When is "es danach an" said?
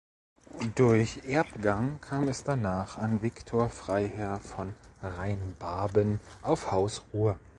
2.27-3.21